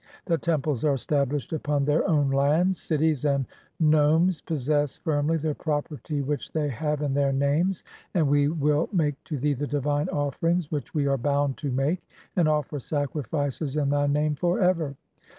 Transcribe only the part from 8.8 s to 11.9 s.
make to thee the divine offerings which we are bound to